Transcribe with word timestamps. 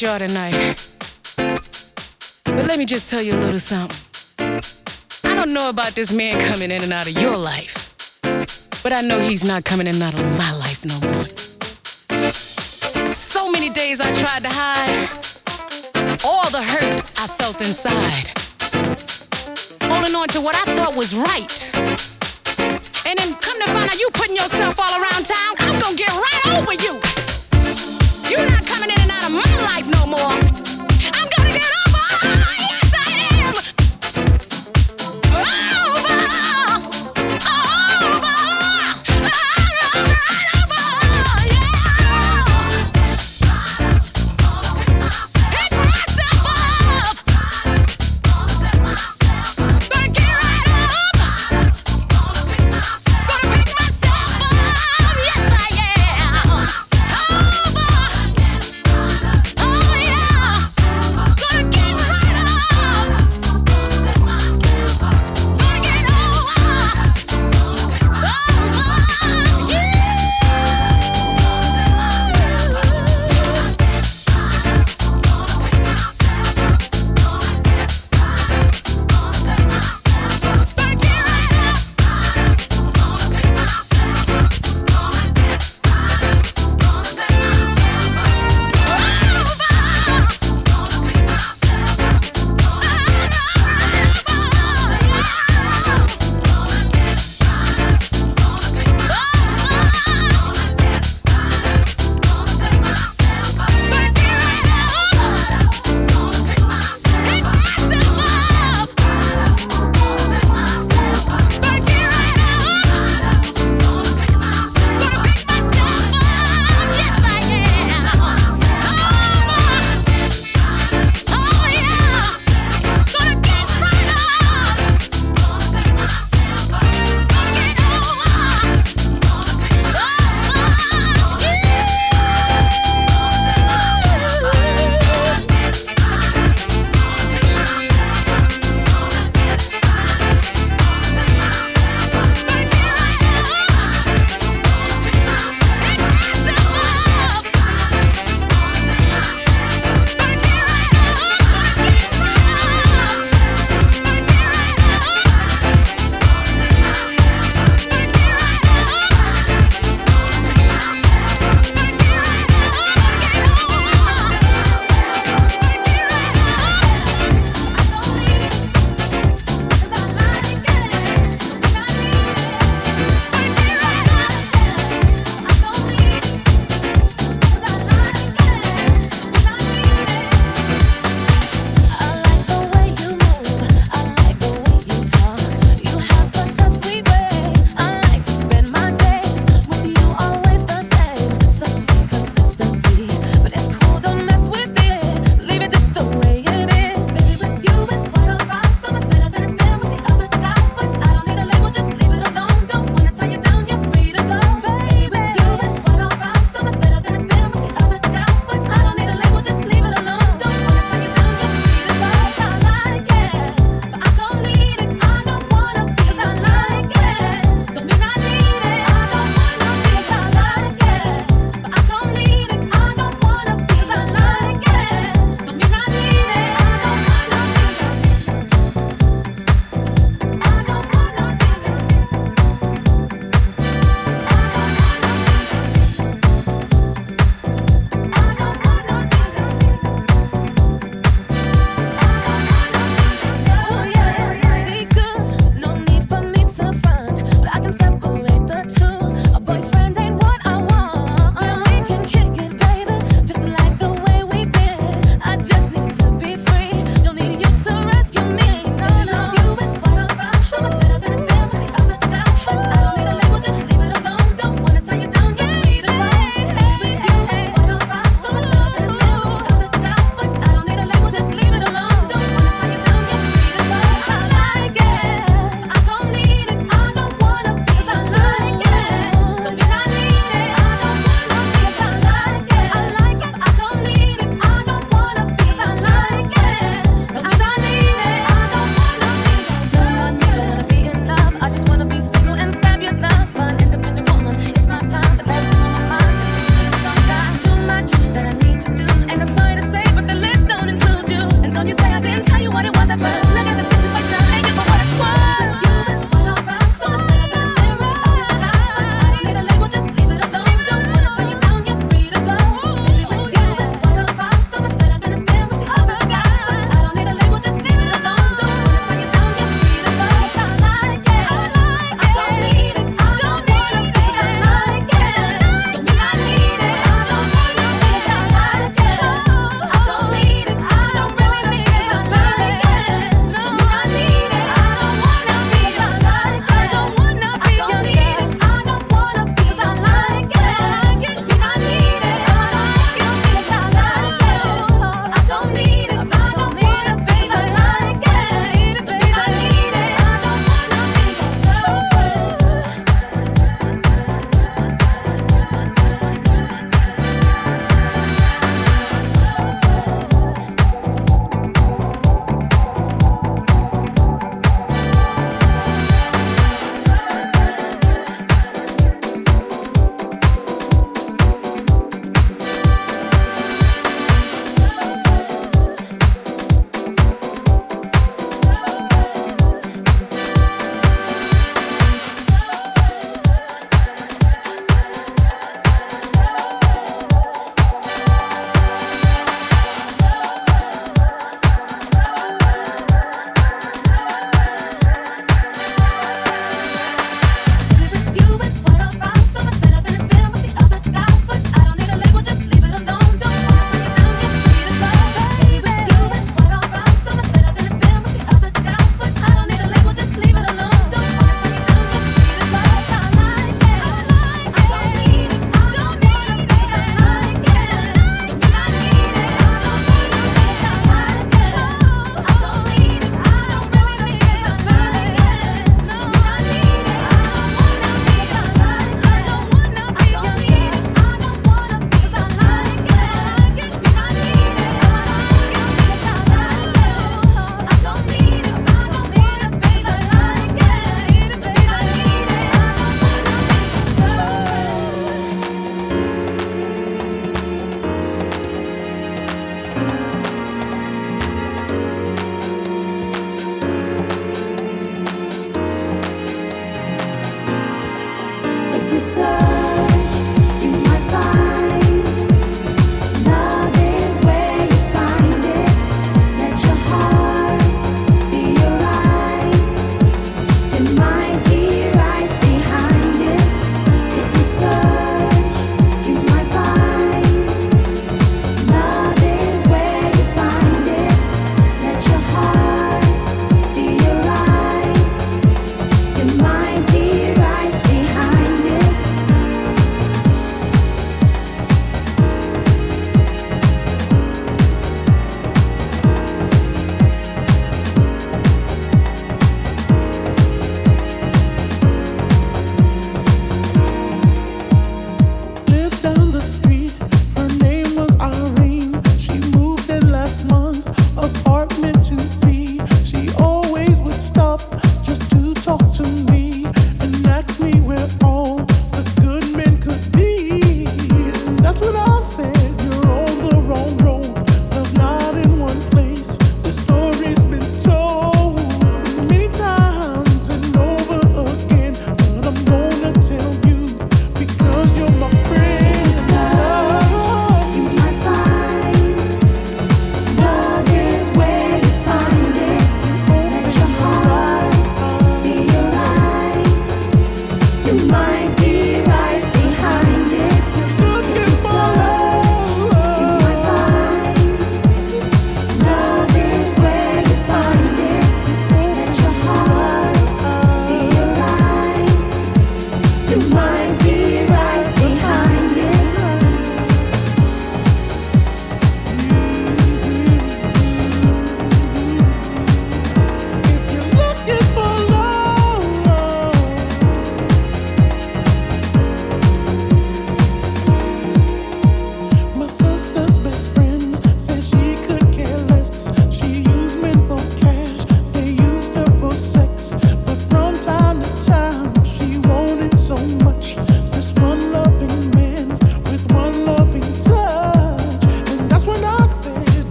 Y'all 0.00 0.18
tonight. 0.18 0.54
But 1.36 2.66
let 2.66 2.78
me 2.78 2.84
just 2.84 3.10
tell 3.10 3.22
you 3.22 3.34
a 3.34 3.40
little 3.40 3.58
something. 3.58 3.96
I 5.24 5.34
don't 5.34 5.52
know 5.52 5.68
about 5.68 5.94
this 5.94 6.12
man 6.12 6.40
coming 6.48 6.70
in 6.70 6.82
and 6.82 6.92
out 6.92 7.06
of 7.06 7.20
your 7.20 7.36
life, 7.36 8.20
but 8.82 8.92
I 8.92 9.02
know 9.02 9.20
he's 9.20 9.44
not 9.44 9.64
coming 9.64 9.86
in 9.86 9.94
and 9.94 10.02
out 10.02 10.14
of 10.14 10.38
my 10.38 10.52
life 10.56 10.84
no 10.84 10.98
more. 11.12 11.26
So 13.12 13.50
many 13.50 13.70
days 13.70 14.00
I 14.00 14.10
tried 14.12 14.42
to 14.42 14.50
hide 14.50 15.08
all 16.24 16.50
the 16.50 16.62
hurt 16.62 17.00
I 17.20 17.26
felt 17.26 17.60
inside, 17.60 18.32
holding 19.82 20.14
on 20.14 20.28
to 20.28 20.40
what 20.40 20.56
I 20.56 20.64
thought 20.74 20.96
was 20.96 21.14
right. 21.14 21.70
And 23.06 23.18
then 23.18 23.34
come 23.34 23.60
to 23.60 23.66
find 23.66 23.90
out 23.90 23.98
you 24.00 24.08
putting 24.12 24.36
yourself 24.36 24.80
all 24.80 25.00
around 25.00 25.26
town, 25.26 25.54
I'm 25.60 25.78
gonna 25.78 25.96
get 25.96 26.10
right 26.10 26.58
over 26.58 26.72
you 26.72 27.23
not 29.32 29.46
a 29.46 29.48
my 29.48 29.56
life 29.62 29.86
no 29.90 30.06
more. 30.06 30.63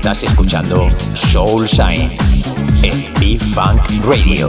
Estás 0.00 0.22
escuchando 0.22 0.88
Soul 1.12 1.66
Shine 1.66 2.16
en 2.82 3.12
B-Funk 3.20 4.02
Radio. 4.02 4.48